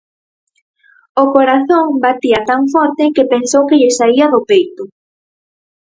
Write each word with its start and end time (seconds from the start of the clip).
O 1.21 1.23
corazón 1.35 1.87
batía 2.05 2.39
tan 2.49 2.61
forte 2.73 3.13
que 3.15 3.29
pensou 3.33 3.61
que 3.69 3.79
lle 3.81 3.91
saía 3.99 4.25
do 4.33 4.41
peito 4.49 4.83